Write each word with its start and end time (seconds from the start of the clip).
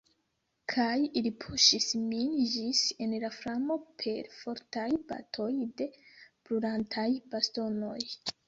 Kaj 0.71 0.93
ili 1.19 1.31
puŝis 1.43 1.89
min 2.05 2.31
ĝis 2.53 2.81
en 3.05 3.13
la 3.25 3.31
flamo 3.41 3.77
per 4.01 4.33
fortaj 4.39 4.89
batoj 5.13 5.51
de 5.83 5.91
brulantaj 6.01 7.09
bastonoj. 7.37 7.99